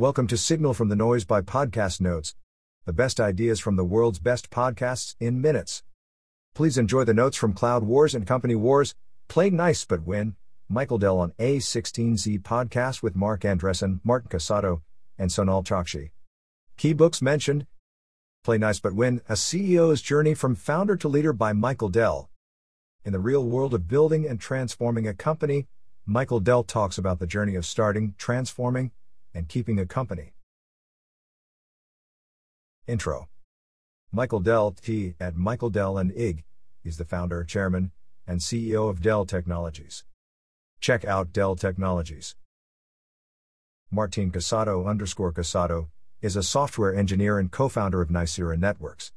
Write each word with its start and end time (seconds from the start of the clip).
Welcome 0.00 0.28
to 0.28 0.38
Signal 0.38 0.72
from 0.72 0.88
the 0.88 0.96
Noise 0.96 1.26
by 1.26 1.42
Podcast 1.42 2.00
Notes, 2.00 2.34
the 2.86 2.92
best 2.94 3.20
ideas 3.20 3.60
from 3.60 3.76
the 3.76 3.84
world's 3.84 4.18
best 4.18 4.48
podcasts 4.48 5.14
in 5.20 5.42
minutes. 5.42 5.82
Please 6.54 6.78
enjoy 6.78 7.04
the 7.04 7.12
notes 7.12 7.36
from 7.36 7.52
Cloud 7.52 7.82
Wars 7.84 8.14
and 8.14 8.26
Company 8.26 8.54
Wars, 8.54 8.94
Play 9.28 9.50
Nice 9.50 9.84
But 9.84 10.06
Win, 10.06 10.36
Michael 10.70 10.96
Dell 10.96 11.18
on 11.18 11.32
A16Z 11.38 12.40
podcast 12.40 13.02
with 13.02 13.14
Marc 13.14 13.42
Andreessen, 13.42 14.00
Martin 14.02 14.30
Casado, 14.30 14.80
and 15.18 15.28
Sonal 15.28 15.62
Chokshi. 15.62 16.12
Key 16.78 16.94
books 16.94 17.20
mentioned 17.20 17.66
Play 18.42 18.56
Nice 18.56 18.80
But 18.80 18.94
Win 18.94 19.20
A 19.28 19.34
CEO's 19.34 20.00
Journey 20.00 20.32
from 20.32 20.54
Founder 20.54 20.96
to 20.96 21.08
Leader 21.08 21.34
by 21.34 21.52
Michael 21.52 21.90
Dell. 21.90 22.30
In 23.04 23.12
the 23.12 23.20
real 23.20 23.44
world 23.44 23.74
of 23.74 23.86
building 23.86 24.26
and 24.26 24.40
transforming 24.40 25.06
a 25.06 25.12
company, 25.12 25.66
Michael 26.06 26.40
Dell 26.40 26.64
talks 26.64 26.96
about 26.96 27.18
the 27.18 27.26
journey 27.26 27.54
of 27.54 27.66
starting, 27.66 28.14
transforming, 28.16 28.92
and 29.34 29.48
keeping 29.48 29.78
a 29.78 29.86
company. 29.86 30.32
Intro 32.86 33.28
Michael 34.12 34.40
Dell, 34.40 34.72
T. 34.72 35.14
at 35.20 35.36
Michael 35.36 35.70
Dell 35.70 35.96
and 35.96 36.10
IG, 36.16 36.44
is 36.82 36.96
the 36.96 37.04
founder, 37.04 37.44
chairman, 37.44 37.92
and 38.26 38.40
CEO 38.40 38.90
of 38.90 39.00
Dell 39.00 39.24
Technologies. 39.24 40.04
Check 40.80 41.04
out 41.04 41.32
Dell 41.32 41.54
Technologies. 41.54 42.34
Martin 43.90 44.30
Casado 44.32 44.86
underscore 44.86 45.32
Casado 45.32 45.88
is 46.20 46.36
a 46.36 46.42
software 46.42 46.94
engineer 46.94 47.38
and 47.38 47.50
co-founder 47.50 48.00
of 48.00 48.08
Nicira 48.08 48.58
Networks. 48.58 49.12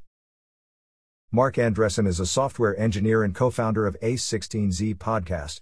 Marc 1.31 1.55
Andreessen 1.55 2.07
is 2.07 2.19
a 2.19 2.25
software 2.25 2.77
engineer 2.79 3.23
and 3.23 3.33
co-founder 3.33 3.87
of 3.87 3.99
A16Z 4.01 4.95
Podcast. 4.97 5.61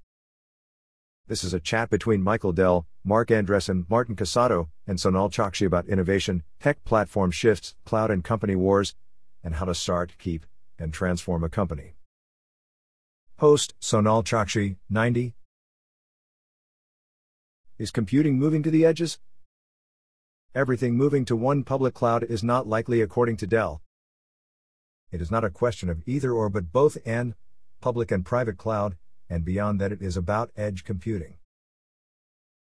This 1.31 1.45
is 1.45 1.53
a 1.53 1.61
chat 1.61 1.89
between 1.89 2.21
Michael 2.21 2.51
Dell, 2.51 2.85
Marc 3.05 3.29
Andreessen, 3.29 3.85
Martin 3.89 4.17
Casado, 4.17 4.67
and 4.85 4.97
Sonal 4.97 5.31
Chokshi 5.31 5.65
about 5.65 5.87
innovation, 5.87 6.43
tech 6.59 6.83
platform 6.83 7.31
shifts, 7.31 7.73
cloud 7.85 8.11
and 8.11 8.21
company 8.21 8.53
wars, 8.53 8.95
and 9.41 9.55
how 9.55 9.63
to 9.63 9.73
start, 9.73 10.11
keep, 10.19 10.45
and 10.77 10.93
transform 10.93 11.41
a 11.45 11.47
company. 11.47 11.95
Host 13.37 13.73
Sonal 13.79 14.25
Chokshi, 14.25 14.75
90. 14.89 15.33
Is 17.77 17.91
computing 17.91 18.37
moving 18.37 18.61
to 18.63 18.69
the 18.69 18.85
edges? 18.85 19.17
Everything 20.53 20.97
moving 20.97 21.23
to 21.23 21.37
one 21.37 21.63
public 21.63 21.93
cloud 21.93 22.23
is 22.25 22.43
not 22.43 22.67
likely 22.67 22.99
according 22.99 23.37
to 23.37 23.47
Dell. 23.47 23.81
It 25.13 25.21
is 25.21 25.31
not 25.31 25.45
a 25.45 25.49
question 25.49 25.89
of 25.89 26.03
either 26.05 26.33
or 26.33 26.49
but 26.49 26.73
both 26.73 26.97
and, 27.05 27.35
public 27.79 28.11
and 28.11 28.25
private 28.25 28.57
cloud, 28.57 28.97
and 29.31 29.45
beyond 29.45 29.79
that 29.79 29.93
it 29.93 30.01
is 30.01 30.17
about 30.17 30.51
edge 30.57 30.83
computing. 30.83 31.35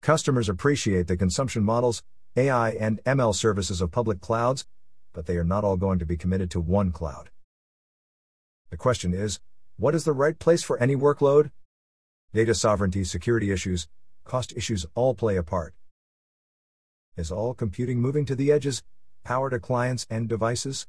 Customers 0.03 0.49
appreciate 0.49 1.07
the 1.07 1.17
consumption 1.17 1.63
models, 1.63 2.03
AI 2.37 2.71
and 2.71 3.03
ML 3.05 3.35
services 3.35 3.81
of 3.81 3.93
public 3.93 4.21
clouds, 4.21 4.67
but 5.13 5.27
they 5.27 5.37
are 5.37 5.45
not 5.45 5.63
all 5.63 5.77
going 5.77 6.01
to 6.01 6.05
be 6.05 6.17
committed 6.17 6.51
to 6.51 6.61
one 6.61 6.91
cloud. 6.91 7.31
The 8.71 8.77
question 8.77 9.15
is, 9.15 9.39
what 9.77 9.95
is 9.95 10.05
the 10.05 10.13
right 10.13 10.37
place 10.37 10.65
for 10.65 10.77
any 10.79 10.97
workload? 10.97 11.53
Data 12.35 12.55
sovereignty, 12.55 13.05
security 13.05 13.53
issues, 13.53 13.87
cost 14.25 14.53
issues 14.57 14.85
all 14.97 15.15
play 15.15 15.37
a 15.37 15.45
part. 15.45 15.73
Is 17.17 17.31
all 17.31 17.55
computing 17.55 18.01
moving 18.01 18.27
to 18.27 18.35
the 18.35 18.51
edges, 18.51 18.83
power 19.23 19.51
to 19.51 19.61
clients 19.61 20.05
and 20.11 20.29
devices? 20.29 20.89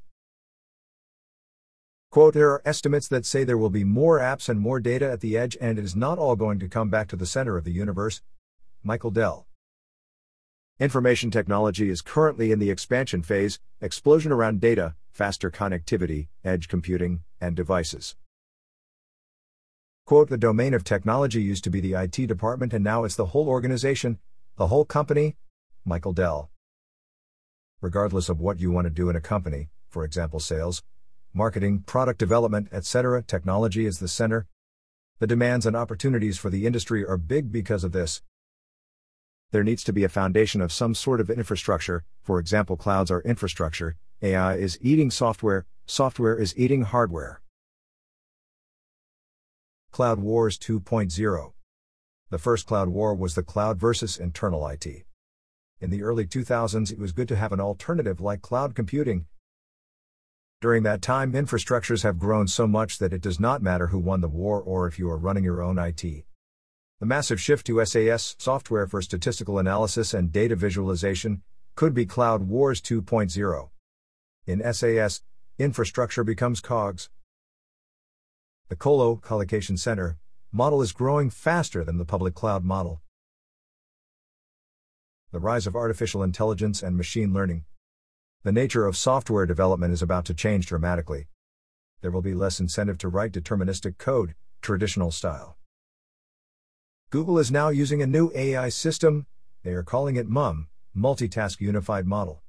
Quote, 2.10 2.32
there 2.32 2.50
are 2.50 2.62
estimates 2.64 3.06
that 3.08 3.26
say 3.26 3.44
there 3.44 3.58
will 3.58 3.68
be 3.68 3.84
more 3.84 4.18
apps 4.18 4.48
and 4.48 4.58
more 4.58 4.80
data 4.80 5.10
at 5.10 5.20
the 5.20 5.36
edge, 5.36 5.58
and 5.60 5.78
it 5.78 5.84
is 5.84 5.94
not 5.94 6.18
all 6.18 6.36
going 6.36 6.58
to 6.58 6.68
come 6.68 6.88
back 6.88 7.06
to 7.08 7.16
the 7.16 7.26
center 7.26 7.58
of 7.58 7.64
the 7.64 7.70
universe. 7.70 8.22
Michael 8.82 9.10
Dell. 9.10 9.46
Information 10.80 11.30
technology 11.30 11.90
is 11.90 12.00
currently 12.00 12.50
in 12.50 12.60
the 12.60 12.70
expansion 12.70 13.22
phase, 13.22 13.58
explosion 13.82 14.32
around 14.32 14.60
data, 14.60 14.94
faster 15.10 15.50
connectivity, 15.50 16.28
edge 16.42 16.66
computing, 16.68 17.24
and 17.40 17.54
devices. 17.54 18.16
Quote, 20.06 20.30
the 20.30 20.38
domain 20.38 20.72
of 20.72 20.84
technology 20.84 21.42
used 21.42 21.64
to 21.64 21.70
be 21.70 21.80
the 21.80 21.92
IT 21.92 22.26
department 22.26 22.72
and 22.72 22.82
now 22.82 23.04
it's 23.04 23.16
the 23.16 23.26
whole 23.26 23.48
organization, 23.48 24.18
the 24.56 24.68
whole 24.68 24.86
company, 24.86 25.36
Michael 25.84 26.14
Dell. 26.14 26.50
Regardless 27.82 28.30
of 28.30 28.40
what 28.40 28.60
you 28.60 28.70
want 28.70 28.86
to 28.86 28.90
do 28.90 29.10
in 29.10 29.16
a 29.16 29.20
company, 29.20 29.68
for 29.90 30.04
example, 30.04 30.40
sales, 30.40 30.82
marketing, 31.32 31.84
product 31.86 32.18
development, 32.18 32.68
etc., 32.72 33.22
technology 33.22 33.86
is 33.86 33.98
the 33.98 34.08
center. 34.08 34.46
The 35.18 35.26
demands 35.26 35.66
and 35.66 35.76
opportunities 35.76 36.38
for 36.38 36.50
the 36.50 36.66
industry 36.66 37.04
are 37.04 37.16
big 37.16 37.50
because 37.50 37.84
of 37.84 37.92
this. 37.92 38.22
There 39.50 39.64
needs 39.64 39.82
to 39.84 39.92
be 39.92 40.04
a 40.04 40.08
foundation 40.08 40.60
of 40.60 40.72
some 40.72 40.94
sort 40.94 41.20
of 41.20 41.30
infrastructure, 41.30 42.04
for 42.22 42.38
example, 42.38 42.76
clouds 42.76 43.10
are 43.10 43.22
infrastructure, 43.22 43.96
AI 44.20 44.56
is 44.56 44.78
eating 44.82 45.10
software, 45.10 45.64
software 45.86 46.36
is 46.36 46.52
eating 46.56 46.82
hardware. 46.82 47.40
Cloud 49.90 50.20
Wars 50.20 50.58
2.0 50.58 51.52
The 52.30 52.38
first 52.38 52.66
cloud 52.66 52.88
war 52.88 53.14
was 53.14 53.34
the 53.34 53.42
cloud 53.42 53.80
versus 53.80 54.18
internal 54.18 54.66
IT. 54.68 55.06
In 55.80 55.90
the 55.90 56.02
early 56.02 56.26
2000s, 56.26 56.92
it 56.92 56.98
was 56.98 57.12
good 57.12 57.28
to 57.28 57.36
have 57.36 57.52
an 57.52 57.60
alternative 57.60 58.20
like 58.20 58.42
cloud 58.42 58.74
computing. 58.74 59.26
During 60.60 60.82
that 60.82 61.02
time, 61.02 61.32
infrastructures 61.32 62.02
have 62.02 62.18
grown 62.18 62.48
so 62.48 62.66
much 62.66 62.98
that 62.98 63.12
it 63.12 63.20
does 63.20 63.38
not 63.38 63.62
matter 63.62 63.88
who 63.88 63.98
won 63.98 64.20
the 64.20 64.28
war 64.28 64.60
or 64.60 64.88
if 64.88 64.98
you 64.98 65.08
are 65.08 65.16
running 65.16 65.44
your 65.44 65.62
own 65.62 65.78
IT. 65.78 66.02
The 66.02 67.06
massive 67.06 67.40
shift 67.40 67.66
to 67.66 67.84
SAS, 67.84 68.34
software 68.38 68.86
for 68.86 69.00
statistical 69.00 69.58
analysis 69.58 70.12
and 70.14 70.32
data 70.32 70.56
visualization, 70.56 71.42
could 71.76 71.94
be 71.94 72.06
Cloud 72.06 72.48
Wars 72.48 72.80
2.0. 72.80 73.68
In 74.46 74.72
SAS, 74.74 75.22
infrastructure 75.58 76.24
becomes 76.24 76.60
COGS. 76.60 77.08
The 78.68 78.76
Colo 78.76 79.16
Collocation 79.16 79.76
Center 79.76 80.18
model 80.50 80.82
is 80.82 80.92
growing 80.92 81.30
faster 81.30 81.84
than 81.84 81.98
the 81.98 82.04
public 82.04 82.34
cloud 82.34 82.64
model 82.64 83.02
the 85.30 85.38
rise 85.38 85.66
of 85.66 85.76
artificial 85.76 86.22
intelligence 86.22 86.82
and 86.82 86.96
machine 86.96 87.34
learning. 87.34 87.64
The 88.44 88.52
nature 88.52 88.86
of 88.86 88.96
software 88.96 89.46
development 89.46 89.92
is 89.92 90.00
about 90.00 90.24
to 90.26 90.34
change 90.34 90.66
dramatically. 90.66 91.26
There 92.02 92.12
will 92.12 92.22
be 92.22 92.34
less 92.34 92.60
incentive 92.60 92.96
to 92.98 93.08
write 93.08 93.32
deterministic 93.32 93.98
code, 93.98 94.36
traditional 94.62 95.10
style. 95.10 95.56
Google 97.10 97.38
is 97.38 97.50
now 97.50 97.70
using 97.70 98.00
a 98.00 98.06
new 98.06 98.30
AI 98.36 98.68
system, 98.68 99.26
they 99.64 99.72
are 99.72 99.82
calling 99.82 100.14
it 100.14 100.28
MUM, 100.28 100.68
Multitask 100.96 101.60
Unified 101.60 102.06
Model. 102.06 102.42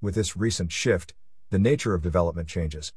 With 0.00 0.14
this 0.14 0.34
recent 0.34 0.72
shift, 0.72 1.12
the 1.50 1.58
nature 1.58 1.92
of 1.92 2.00
development 2.00 2.48
changes. 2.48 2.94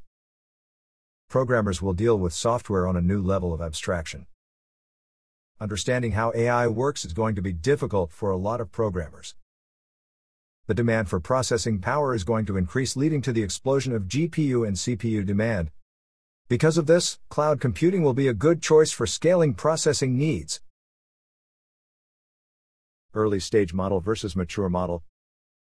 Programmers 1.29 1.81
will 1.81 1.93
deal 1.93 2.17
with 2.17 2.33
software 2.33 2.87
on 2.87 2.95
a 2.95 3.01
new 3.01 3.21
level 3.21 3.53
of 3.53 3.59
abstraction. 3.59 4.25
Understanding 5.59 6.13
how 6.13 6.31
AI 6.33 6.67
works 6.67 7.03
is 7.03 7.11
going 7.11 7.35
to 7.35 7.41
be 7.41 7.51
difficult 7.51 8.13
for 8.13 8.31
a 8.31 8.37
lot 8.37 8.61
of 8.61 8.71
programmers. 8.71 9.35
The 10.67 10.73
demand 10.73 11.07
for 11.07 11.21
processing 11.21 11.79
power 11.79 12.13
is 12.13 12.25
going 12.25 12.45
to 12.47 12.57
increase, 12.57 12.97
leading 12.97 13.21
to 13.21 13.31
the 13.31 13.41
explosion 13.41 13.93
of 13.95 14.09
GPU 14.09 14.67
and 14.67 14.75
CPU 14.75 15.25
demand. 15.25 15.71
Because 16.49 16.77
of 16.77 16.87
this, 16.87 17.19
cloud 17.29 17.61
computing 17.61 18.03
will 18.03 18.13
be 18.13 18.27
a 18.27 18.33
good 18.33 18.61
choice 18.61 18.91
for 18.91 19.07
scaling 19.07 19.53
processing 19.53 20.17
needs. 20.17 20.59
Early 23.13 23.39
stage 23.39 23.73
model 23.73 24.01
versus 24.01 24.35
mature 24.35 24.67
model. 24.67 25.03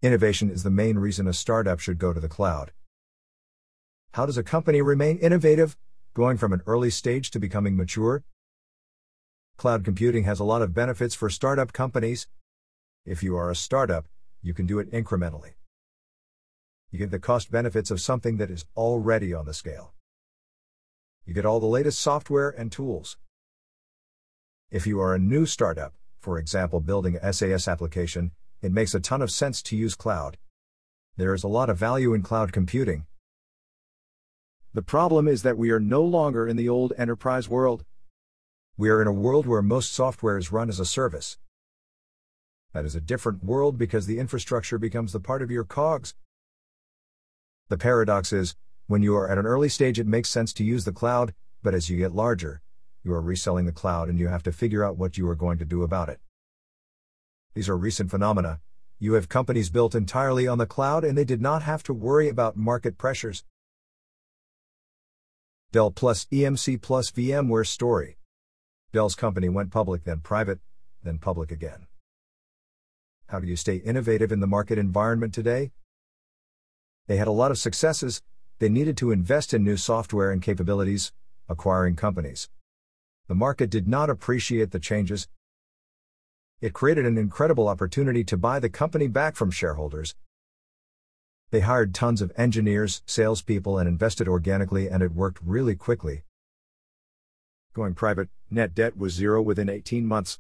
Innovation 0.01 0.49
is 0.49 0.63
the 0.63 0.71
main 0.71 0.97
reason 0.97 1.27
a 1.27 1.33
startup 1.33 1.81
should 1.81 1.99
go 1.99 2.13
to 2.13 2.21
the 2.21 2.29
cloud. 2.29 2.71
How 4.13 4.27
does 4.27 4.39
a 4.39 4.45
company 4.45 4.81
remain 4.81 5.19
innovative, 5.19 5.77
going 6.15 6.37
from 6.37 6.53
an 6.53 6.63
early 6.67 6.91
stage 6.91 7.33
to 7.33 7.41
becoming 7.41 7.77
mature? 7.77 8.23
Cloud 9.57 9.85
computing 9.85 10.23
has 10.23 10.39
a 10.39 10.45
lot 10.45 10.63
of 10.63 10.73
benefits 10.73 11.17
for 11.17 11.29
startup 11.29 11.73
companies. 11.73 12.29
If 13.05 13.25
you 13.25 13.37
are 13.37 13.51
a 13.51 13.57
startup, 13.57 14.07
you 14.45 14.53
can 14.53 14.67
do 14.67 14.79
it 14.79 14.93
incrementally. 14.93 15.55
You 16.91 16.99
get 16.99 17.11
the 17.11 17.19
cost 17.19 17.51
benefits 17.51 17.91
of 17.91 18.01
something 18.01 18.37
that 18.37 18.51
is 18.51 18.67
already 18.77 19.33
on 19.33 19.47
the 19.47 19.55
scale. 19.55 19.95
You 21.25 21.33
get 21.33 21.47
all 21.47 21.61
the 21.61 21.67
latest 21.67 21.99
software 21.99 22.51
and 22.51 22.71
tools. 22.71 23.17
If 24.71 24.87
you 24.87 25.01
are 25.01 25.15
a 25.15 25.19
new 25.19 25.47
startup, 25.47 25.95
for 26.21 26.39
example 26.39 26.81
building 26.81 27.17
a 27.17 27.33
SAS 27.33 27.67
application, 27.67 28.33
it 28.61 28.71
makes 28.71 28.95
a 28.95 29.01
ton 29.01 29.23
of 29.23 29.31
sense 29.31 29.63
to 29.63 29.77
use 29.77 29.95
cloud. 29.95 30.37
There 31.17 31.33
is 31.33 31.43
a 31.43 31.49
lot 31.49 31.71
of 31.71 31.79
value 31.79 32.13
in 32.13 32.23
cloud 32.23 32.53
computing. 32.53 33.07
The 34.75 34.83
problem 34.83 35.27
is 35.27 35.43
that 35.43 35.57
we 35.57 35.71
are 35.71 35.81
no 35.81 36.03
longer 36.03 36.47
in 36.47 36.57
the 36.57 36.69
old 36.69 36.93
enterprise 36.99 37.49
world. 37.49 37.87
We 38.77 38.91
are 38.91 39.01
in 39.01 39.09
a 39.09 39.13
world 39.13 39.47
where 39.47 39.63
most 39.63 39.95
software 39.95 40.37
is 40.37 40.53
run 40.53 40.69
as 40.69 40.81
a 40.81 40.85
service. 40.85 41.39
That 42.75 42.85
is 42.85 42.97
a 42.97 43.01
different 43.01 43.45
world 43.45 43.79
because 43.79 44.07
the 44.07 44.19
infrastructure 44.19 44.79
becomes 44.79 45.13
the 45.13 45.21
part 45.21 45.43
of 45.43 45.51
your 45.51 45.63
cogs. 45.63 46.15
The 47.69 47.79
paradox 47.79 48.33
is, 48.33 48.57
when 48.89 49.01
you 49.01 49.17
are 49.17 49.31
at 49.31 49.39
an 49.39 49.47
early 49.47 49.69
stage, 49.69 50.01
it 50.01 50.09
makes 50.09 50.29
sense 50.29 50.53
to 50.55 50.65
use 50.65 50.85
the 50.85 50.93
cloud, 50.93 51.35
but 51.63 51.73
as 51.73 51.89
you 51.89 51.97
get 51.97 52.15
larger, 52.15 52.61
you 53.05 53.13
are 53.13 53.23
reselling 53.23 53.65
the 53.65 53.73
cloud 53.73 54.09
and 54.09 54.19
you 54.19 54.27
have 54.27 54.43
to 54.43 54.53
figure 54.53 54.85
out 54.85 54.99
what 54.99 55.17
you 55.17 55.29
are 55.29 55.37
going 55.37 55.57
to 55.59 55.65
do 55.65 55.85
about 55.85 56.09
it. 56.09 56.19
These 57.55 57.69
are 57.69 57.77
recent 57.77 58.11
phenomena, 58.11 58.61
you 58.99 59.13
have 59.13 59.29
companies 59.29 59.71
built 59.71 59.95
entirely 59.95 60.49
on 60.49 60.59
the 60.59 60.67
cloud 60.67 61.05
and 61.05 61.17
they 61.17 61.25
did 61.25 61.41
not 61.41 61.63
have 61.63 61.85
to 61.85 61.95
worry 61.95 62.29
about 62.29 62.57
market 62.57 62.99
pressures. 62.99 63.45
Dell 65.71 65.93
plus 65.93 66.25
EMC 66.27 66.83
plus 66.83 67.13
VMware 67.13 67.67
story. 67.67 68.19
Dell's 68.93 69.15
company 69.15 69.49
went 69.49 69.71
public, 69.71 70.05
then 70.05 70.21
private, 70.21 70.59
then 71.03 71.19
public 71.19 71.53
again. 71.53 71.87
How 73.29 73.41
do 73.41 73.47
you 73.47 73.57
stay 73.57 73.77
innovative 73.77 74.31
in 74.33 74.41
the 74.41 74.47
market 74.47 74.79
environment 74.79 75.33
today? 75.33 75.73
They 77.07 77.17
had 77.17 77.29
a 77.29 77.33
lot 77.33 77.51
of 77.51 77.59
successes, 77.59 78.23
they 78.59 78.69
needed 78.69 78.97
to 78.99 79.11
invest 79.11 79.53
in 79.53 79.65
new 79.65 79.77
software 79.77 80.31
and 80.31 80.41
capabilities, 80.43 81.13
acquiring 81.49 81.97
companies. 81.97 82.49
The 83.27 83.35
market 83.35 83.71
did 83.71 83.89
not 83.89 84.11
appreciate 84.11 84.71
the 84.71 84.79
changes. 84.79 85.29
It 86.61 86.73
created 86.73 87.07
an 87.07 87.19
incredible 87.19 87.69
opportunity 87.69 88.25
to 88.25 88.37
buy 88.37 88.61
the 88.61 88.69
company 88.69 89.09
back 89.09 89.37
from 89.37 89.51
shareholders. 89.51 90.15
They 91.51 91.61
hired 91.61 91.95
tons 91.95 92.21
of 92.21 92.33
engineers, 92.37 93.03
salespeople, 93.07 93.79
and 93.79 93.89
invested 93.89 94.29
organically, 94.29 94.89
and 94.89 95.03
it 95.03 95.13
worked 95.13 95.41
really 95.43 95.75
quickly. 95.75 96.23
Going 97.73 97.95
private, 97.95 98.29
net 98.51 98.75
debt 98.75 98.97
was 98.97 99.15
zero 99.15 99.43
within 99.43 99.69
18 99.69 100.07
months. 100.07 100.39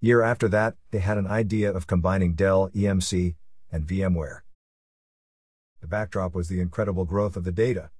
Year 0.00 0.22
after 0.22 0.48
that, 0.48 0.76
they 0.92 1.00
had 1.00 1.18
an 1.18 1.26
idea 1.26 1.72
of 1.72 1.86
combining 1.86 2.34
Dell, 2.34 2.70
EMC, 2.70 3.34
and 3.72 3.86
VMware. 3.86 4.40
The 5.80 5.88
backdrop 5.88 6.34
was 6.34 6.48
the 6.48 6.60
incredible 6.60 7.04
growth 7.04 7.36
of 7.36 7.44
the 7.44 7.52
data 7.52 7.90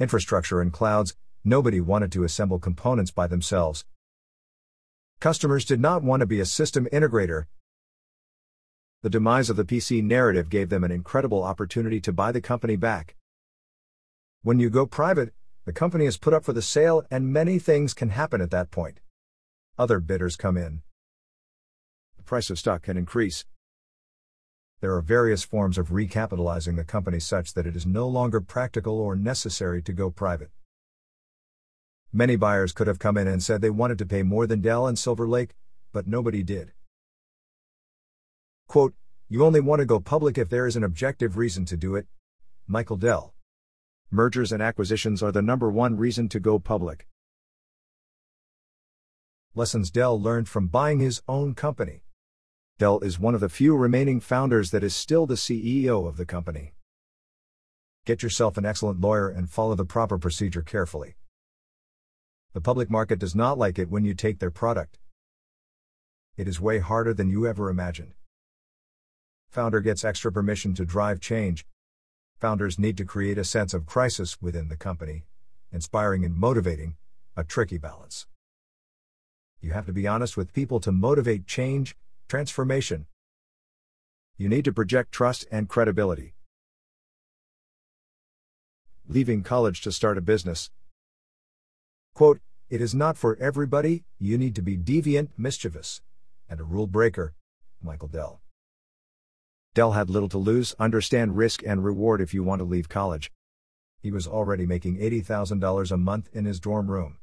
infrastructure 0.00 0.62
and 0.62 0.72
clouds, 0.72 1.14
nobody 1.44 1.78
wanted 1.78 2.10
to 2.10 2.24
assemble 2.24 2.58
components 2.58 3.10
by 3.10 3.26
themselves. 3.26 3.84
Customers 5.20 5.66
did 5.66 5.78
not 5.78 6.02
want 6.02 6.20
to 6.20 6.26
be 6.26 6.40
a 6.40 6.46
system 6.46 6.88
integrator. 6.90 7.44
The 9.02 9.10
demise 9.10 9.50
of 9.50 9.56
the 9.56 9.64
PC 9.64 10.02
narrative 10.02 10.48
gave 10.48 10.70
them 10.70 10.84
an 10.84 10.90
incredible 10.90 11.42
opportunity 11.42 12.00
to 12.00 12.14
buy 12.14 12.32
the 12.32 12.40
company 12.40 12.76
back. 12.76 13.14
When 14.42 14.58
you 14.58 14.70
go 14.70 14.86
private, 14.86 15.34
the 15.66 15.72
company 15.74 16.06
is 16.06 16.16
put 16.16 16.32
up 16.32 16.44
for 16.44 16.54
the 16.54 16.62
sale, 16.62 17.04
and 17.10 17.30
many 17.30 17.58
things 17.58 17.92
can 17.92 18.08
happen 18.08 18.40
at 18.40 18.50
that 18.52 18.70
point. 18.70 19.00
Other 19.78 20.00
bidders 20.00 20.36
come 20.36 20.56
in. 20.56 20.80
Price 22.30 22.48
of 22.48 22.60
stock 22.60 22.82
can 22.82 22.96
increase. 22.96 23.44
There 24.80 24.94
are 24.94 25.00
various 25.00 25.42
forms 25.42 25.76
of 25.76 25.88
recapitalizing 25.88 26.76
the 26.76 26.84
company 26.84 27.18
such 27.18 27.54
that 27.54 27.66
it 27.66 27.74
is 27.74 27.84
no 27.84 28.06
longer 28.06 28.40
practical 28.40 29.00
or 29.00 29.16
necessary 29.16 29.82
to 29.82 29.92
go 29.92 30.12
private. 30.12 30.52
Many 32.12 32.36
buyers 32.36 32.70
could 32.70 32.86
have 32.86 33.00
come 33.00 33.16
in 33.16 33.26
and 33.26 33.42
said 33.42 33.60
they 33.60 33.68
wanted 33.68 33.98
to 33.98 34.06
pay 34.06 34.22
more 34.22 34.46
than 34.46 34.60
Dell 34.60 34.86
and 34.86 34.96
Silver 34.96 35.26
Lake, 35.26 35.56
but 35.92 36.06
nobody 36.06 36.44
did. 36.44 36.70
Quote, 38.68 38.94
You 39.28 39.44
only 39.44 39.58
want 39.58 39.80
to 39.80 39.84
go 39.84 39.98
public 39.98 40.38
if 40.38 40.48
there 40.48 40.68
is 40.68 40.76
an 40.76 40.84
objective 40.84 41.36
reason 41.36 41.64
to 41.64 41.76
do 41.76 41.96
it. 41.96 42.06
Michael 42.68 42.96
Dell. 42.96 43.34
Mergers 44.08 44.52
and 44.52 44.62
acquisitions 44.62 45.20
are 45.20 45.32
the 45.32 45.42
number 45.42 45.68
one 45.68 45.96
reason 45.96 46.28
to 46.28 46.38
go 46.38 46.60
public. 46.60 47.08
Lessons 49.56 49.90
Dell 49.90 50.22
learned 50.22 50.48
from 50.48 50.68
buying 50.68 51.00
his 51.00 51.22
own 51.26 51.56
company. 51.56 52.04
Dell 52.80 52.98
is 53.00 53.20
one 53.20 53.34
of 53.34 53.42
the 53.42 53.50
few 53.50 53.76
remaining 53.76 54.20
founders 54.20 54.70
that 54.70 54.82
is 54.82 54.96
still 54.96 55.26
the 55.26 55.34
CEO 55.34 56.08
of 56.08 56.16
the 56.16 56.24
company. 56.24 56.72
Get 58.06 58.22
yourself 58.22 58.56
an 58.56 58.64
excellent 58.64 59.02
lawyer 59.02 59.28
and 59.28 59.50
follow 59.50 59.74
the 59.74 59.84
proper 59.84 60.16
procedure 60.16 60.62
carefully. 60.62 61.16
The 62.54 62.62
public 62.62 62.88
market 62.88 63.18
does 63.18 63.34
not 63.34 63.58
like 63.58 63.78
it 63.78 63.90
when 63.90 64.06
you 64.06 64.14
take 64.14 64.38
their 64.38 64.50
product. 64.50 64.98
It 66.38 66.48
is 66.48 66.58
way 66.58 66.78
harder 66.78 67.12
than 67.12 67.28
you 67.28 67.46
ever 67.46 67.68
imagined. 67.68 68.14
Founder 69.50 69.82
gets 69.82 70.02
extra 70.02 70.32
permission 70.32 70.72
to 70.76 70.86
drive 70.86 71.20
change, 71.20 71.66
Founders 72.38 72.78
need 72.78 72.96
to 72.96 73.04
create 73.04 73.36
a 73.36 73.44
sense 73.44 73.74
of 73.74 73.84
crisis 73.84 74.40
within 74.40 74.68
the 74.68 74.76
company, 74.78 75.24
inspiring 75.70 76.24
and 76.24 76.34
motivating, 76.34 76.96
a 77.36 77.44
tricky 77.44 77.76
balance. 77.76 78.26
You 79.60 79.72
have 79.72 79.84
to 79.84 79.92
be 79.92 80.06
honest 80.06 80.38
with 80.38 80.54
people 80.54 80.80
to 80.80 80.92
motivate 80.92 81.46
change, 81.46 81.94
transformation. 82.30 83.06
You 84.38 84.48
need 84.48 84.64
to 84.64 84.72
project 84.72 85.10
trust 85.10 85.46
and 85.50 85.68
credibility. 85.68 86.34
Leaving 89.08 89.42
college 89.42 89.80
to 89.82 89.90
start 89.90 90.16
a 90.16 90.20
business. 90.20 90.70
Quote, 92.14 92.40
It 92.68 92.80
is 92.80 92.94
not 92.94 93.18
for 93.18 93.36
everybody, 93.40 94.04
you 94.20 94.38
need 94.38 94.54
to 94.54 94.62
be 94.62 94.78
deviant, 94.78 95.30
mischievous, 95.36 96.02
and 96.48 96.60
a 96.60 96.64
rule 96.64 96.86
breaker. 96.86 97.34
Michael 97.82 98.06
Dell. 98.06 98.40
Dell 99.74 99.92
had 99.92 100.08
little 100.08 100.28
to 100.28 100.38
lose, 100.38 100.74
understand 100.78 101.36
risk 101.36 101.64
and 101.66 101.84
reward 101.84 102.20
if 102.20 102.32
you 102.32 102.44
want 102.44 102.60
to 102.60 102.64
leave 102.64 102.88
college. 102.88 103.32
He 104.00 104.12
was 104.12 104.28
already 104.28 104.66
making 104.66 104.98
$80,000 104.98 105.90
a 105.90 105.96
month 105.96 106.28
in 106.32 106.44
his 106.44 106.60
dorm 106.60 106.90
room. 106.90 107.18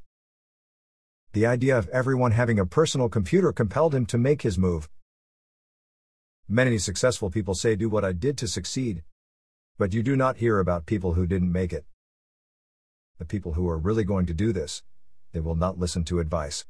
The 1.31 1.45
idea 1.45 1.77
of 1.77 1.87
everyone 1.89 2.31
having 2.31 2.59
a 2.59 2.65
personal 2.65 3.07
computer 3.07 3.53
compelled 3.53 3.95
him 3.95 4.05
to 4.07 4.17
make 4.17 4.41
his 4.41 4.57
move. 4.57 4.89
Many 6.49 6.77
successful 6.77 7.29
people 7.29 7.55
say, 7.55 7.75
Do 7.75 7.89
what 7.89 8.05
I 8.05 8.13
did 8.13 8.37
to 8.37 8.47
succeed. 8.47 9.03
But 9.77 9.93
you 9.93 10.01
do 10.01 10.15
not 10.15 10.37
hear 10.37 10.59
about 10.59 10.85
people 10.85 11.13
who 11.13 11.27
didn't 11.27 11.51
make 11.51 11.73
it. 11.73 11.85
The 13.19 13.25
people 13.25 13.53
who 13.53 13.67
are 13.69 13.77
really 13.77 14.03
going 14.03 14.25
to 14.27 14.33
do 14.33 14.53
this, 14.53 14.81
they 15.33 15.39
will 15.39 15.55
not 15.55 15.77
listen 15.77 16.03
to 16.05 16.19
advice. 16.19 16.65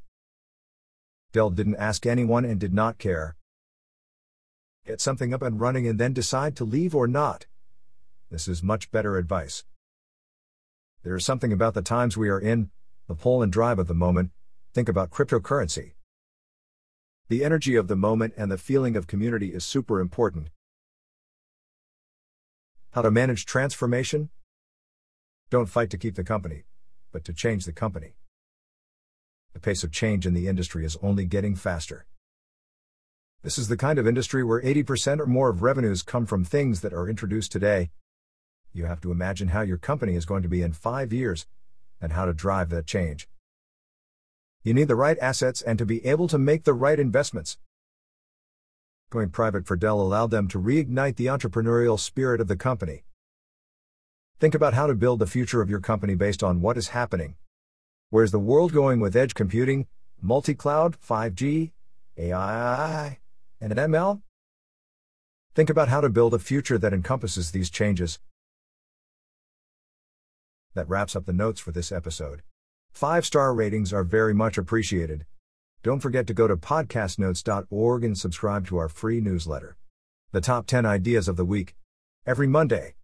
Dell 1.32 1.50
didn't 1.50 1.76
ask 1.76 2.06
anyone 2.06 2.44
and 2.44 2.58
did 2.58 2.74
not 2.74 2.98
care 2.98 3.36
get 4.88 5.00
something 5.02 5.34
up 5.34 5.42
and 5.42 5.60
running 5.60 5.86
and 5.86 6.00
then 6.00 6.14
decide 6.14 6.56
to 6.56 6.64
leave 6.64 6.94
or 6.94 7.06
not. 7.06 7.44
This 8.30 8.48
is 8.48 8.62
much 8.62 8.90
better 8.90 9.18
advice. 9.18 9.64
There 11.02 11.14
is 11.14 11.26
something 11.26 11.52
about 11.52 11.74
the 11.74 11.82
times 11.82 12.16
we 12.16 12.30
are 12.30 12.40
in, 12.40 12.70
the 13.06 13.14
pull 13.14 13.42
and 13.42 13.52
drive 13.52 13.78
of 13.78 13.86
the 13.86 13.94
moment, 13.94 14.30
think 14.72 14.88
about 14.88 15.10
cryptocurrency. 15.10 15.92
The 17.28 17.44
energy 17.44 17.74
of 17.74 17.88
the 17.88 17.96
moment 17.96 18.32
and 18.38 18.50
the 18.50 18.56
feeling 18.56 18.96
of 18.96 19.06
community 19.06 19.52
is 19.52 19.62
super 19.62 20.00
important. 20.00 20.48
How 22.92 23.02
to 23.02 23.10
manage 23.10 23.44
transformation? 23.44 24.30
Don't 25.50 25.68
fight 25.68 25.90
to 25.90 25.98
keep 25.98 26.14
the 26.14 26.24
company, 26.24 26.64
but 27.12 27.24
to 27.24 27.34
change 27.34 27.66
the 27.66 27.72
company. 27.72 28.14
The 29.52 29.60
pace 29.60 29.84
of 29.84 29.92
change 29.92 30.26
in 30.26 30.32
the 30.32 30.48
industry 30.48 30.86
is 30.86 30.96
only 31.02 31.26
getting 31.26 31.54
faster. 31.54 32.06
This 33.42 33.58
is 33.58 33.68
the 33.68 33.76
kind 33.76 33.98
of 33.98 34.06
industry 34.06 34.42
where 34.42 34.62
80% 34.62 35.20
or 35.20 35.26
more 35.26 35.50
of 35.50 35.60
revenues 35.60 36.02
come 36.02 36.24
from 36.24 36.44
things 36.44 36.80
that 36.80 36.94
are 36.94 37.10
introduced 37.10 37.52
today. 37.52 37.90
You 38.72 38.86
have 38.86 39.02
to 39.02 39.12
imagine 39.12 39.48
how 39.48 39.60
your 39.60 39.76
company 39.76 40.14
is 40.14 40.24
going 40.24 40.42
to 40.44 40.48
be 40.48 40.62
in 40.62 40.72
five 40.72 41.12
years 41.12 41.46
and 42.00 42.12
how 42.12 42.24
to 42.24 42.32
drive 42.32 42.70
that 42.70 42.86
change. 42.86 43.28
You 44.62 44.74
need 44.74 44.88
the 44.88 44.96
right 44.96 45.18
assets 45.20 45.62
and 45.62 45.78
to 45.78 45.86
be 45.86 46.04
able 46.04 46.28
to 46.28 46.38
make 46.38 46.64
the 46.64 46.74
right 46.74 46.98
investments. 46.98 47.58
Going 49.10 49.30
private 49.30 49.66
for 49.66 49.76
Dell 49.76 50.00
allowed 50.00 50.30
them 50.30 50.48
to 50.48 50.60
reignite 50.60 51.16
the 51.16 51.26
entrepreneurial 51.26 51.98
spirit 51.98 52.40
of 52.40 52.48
the 52.48 52.56
company. 52.56 53.04
Think 54.40 54.54
about 54.54 54.74
how 54.74 54.86
to 54.86 54.94
build 54.94 55.18
the 55.18 55.26
future 55.26 55.62
of 55.62 55.70
your 55.70 55.80
company 55.80 56.14
based 56.14 56.42
on 56.42 56.60
what 56.60 56.76
is 56.76 56.88
happening. 56.88 57.36
Where's 58.10 58.30
the 58.30 58.38
world 58.38 58.72
going 58.72 59.00
with 59.00 59.16
edge 59.16 59.34
computing, 59.34 59.86
multi 60.20 60.54
cloud, 60.54 60.96
5G, 61.00 61.72
AI? 62.16 63.18
and 63.60 63.72
an 63.72 63.90
ML? 63.90 64.22
Think 65.54 65.70
about 65.70 65.88
how 65.88 66.00
to 66.00 66.08
build 66.08 66.34
a 66.34 66.38
future 66.38 66.78
that 66.78 66.92
encompasses 66.92 67.50
these 67.50 67.70
changes. 67.70 68.18
That 70.74 70.88
wraps 70.88 71.16
up 71.16 71.26
the 71.26 71.32
notes 71.32 71.60
for 71.60 71.72
this 71.72 71.90
episode. 71.90 72.42
Five 72.98 73.24
star 73.24 73.54
ratings 73.54 73.92
are 73.92 74.02
very 74.02 74.34
much 74.34 74.58
appreciated. 74.58 75.24
Don't 75.84 76.00
forget 76.00 76.26
to 76.26 76.34
go 76.34 76.48
to 76.48 76.56
podcastnotes.org 76.56 78.02
and 78.02 78.18
subscribe 78.18 78.66
to 78.66 78.76
our 78.78 78.88
free 78.88 79.20
newsletter. 79.20 79.76
The 80.32 80.40
top 80.40 80.66
10 80.66 80.84
ideas 80.84 81.28
of 81.28 81.36
the 81.36 81.44
week. 81.44 81.76
Every 82.26 82.48
Monday. 82.48 82.96